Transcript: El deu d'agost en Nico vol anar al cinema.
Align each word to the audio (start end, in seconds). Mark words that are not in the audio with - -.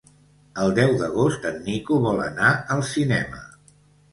El 0.61 0.71
deu 0.77 0.93
d'agost 1.01 1.45
en 1.49 1.61
Nico 1.67 1.99
vol 2.07 2.25
anar 2.25 2.51
al 2.77 2.83
cinema. 2.95 3.45